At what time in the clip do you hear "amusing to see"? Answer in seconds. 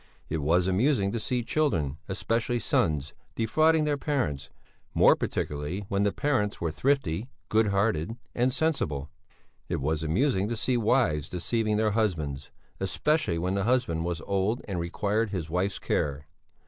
0.67-1.43, 10.01-10.75